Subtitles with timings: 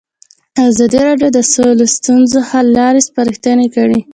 [0.67, 3.99] ازادي راډیو د سوله د ستونزو حل لارې سپارښتنې کړي.